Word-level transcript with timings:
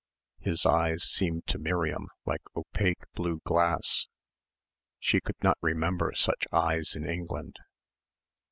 His 0.39 0.65
eyes 0.65 1.03
seemed 1.03 1.45
to 1.45 1.59
Miriam 1.59 2.07
like 2.25 2.41
opaque 2.55 3.03
blue 3.13 3.39
glass. 3.45 4.07
She 4.97 5.21
could 5.21 5.35
not 5.43 5.59
remember 5.61 6.11
such 6.15 6.47
eyes 6.51 6.95
in 6.95 7.07
England. 7.07 7.57